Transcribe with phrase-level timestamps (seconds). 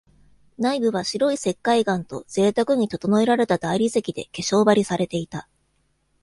[0.57, 5.47] 内部は白い石灰岩と贅沢に整えられた大理石で化粧張りされていた。